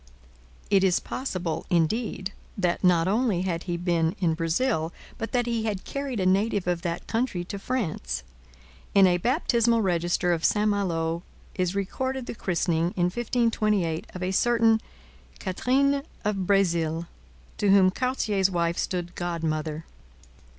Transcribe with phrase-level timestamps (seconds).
[0.71, 5.65] It is possible, indeed, that not only had he been in Brazil, but that he
[5.65, 8.23] had carried a native of that country to France.
[8.95, 11.21] In a baptismal register of St Malo
[11.53, 14.81] is recorded the christening, in 1528, of a certain
[15.37, 17.05] 'Catherine of Brezil,'
[17.59, 19.85] to whom Cartier's wife stood godmother.